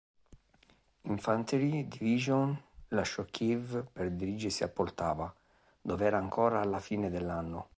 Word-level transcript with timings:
Infanterie-Division 1.03 2.59
lasciò 2.87 3.23
Kiev 3.29 3.85
per 3.93 4.09
dirigersi 4.09 4.63
a 4.63 4.67
Poltava, 4.67 5.31
dove 5.79 6.05
era 6.07 6.17
ancora 6.17 6.59
alla 6.59 6.79
fine 6.79 7.11
dell'anno. 7.11 7.69